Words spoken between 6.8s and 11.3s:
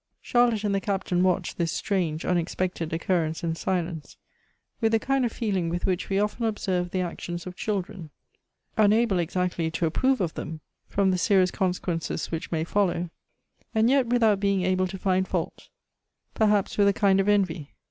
the actions of children— unable exactly to approve of them, from the